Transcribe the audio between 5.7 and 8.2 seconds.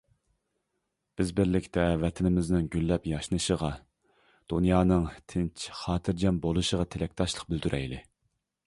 خاتىرجەم بولۇشىغا تىلەكداشلىق بىلدۈرەيلى!